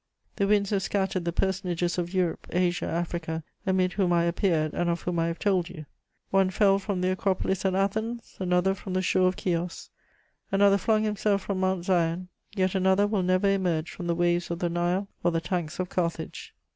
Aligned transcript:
The 0.37 0.47
winds 0.47 0.71
have 0.71 0.81
scattered 0.81 1.25
the 1.25 1.31
personages 1.31 1.99
of 1.99 2.11
Europe, 2.11 2.47
Asia, 2.49 2.87
Africa, 2.87 3.43
amid 3.67 3.93
whom 3.93 4.11
I 4.11 4.23
appeared 4.23 4.73
and 4.73 4.89
of 4.89 5.03
whom 5.03 5.19
I 5.19 5.27
have 5.27 5.37
told 5.37 5.69
you: 5.69 5.85
one 6.31 6.49
fell 6.49 6.79
from 6.79 7.01
the 7.01 7.11
Acropolis 7.11 7.65
at 7.65 7.75
Athens, 7.75 8.35
another 8.39 8.73
from 8.73 8.93
the 8.95 9.03
shore 9.03 9.27
of 9.27 9.39
Chios, 9.39 9.91
another 10.51 10.79
flung 10.79 11.03
himself 11.03 11.43
from 11.43 11.59
Mount 11.59 11.85
Sion, 11.85 12.29
yet 12.55 12.73
another 12.73 13.05
will 13.05 13.21
never 13.21 13.47
emerge 13.53 13.91
from 13.91 14.07
the 14.07 14.15
waves 14.15 14.49
of 14.49 14.57
the 14.57 14.69
Nile 14.69 15.07
or 15.23 15.29
the 15.29 15.39
tanks 15.39 15.77
of 15.77 15.87
Carthage. 15.89 16.55